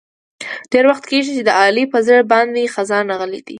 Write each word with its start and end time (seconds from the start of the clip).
ډېر 0.71 0.85
وخت 0.91 1.03
کېږي 1.11 1.31
چې 1.37 1.43
د 1.45 1.51
علي 1.61 1.83
په 1.93 1.99
زړه 2.07 2.21
باندې 2.33 2.71
خزان 2.75 3.03
راغلی 3.11 3.39
دی. 3.45 3.49